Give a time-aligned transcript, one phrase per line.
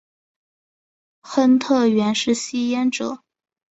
[1.21, 3.19] 亨特原是吸烟者。